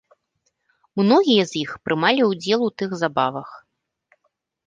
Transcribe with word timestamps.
Многія 1.01 1.43
з 1.51 1.59
іх 1.63 1.75
прымалі 1.89 2.21
ўдзел 2.31 2.59
у 2.67 2.69
тых 2.83 2.95
забавах. 3.01 3.49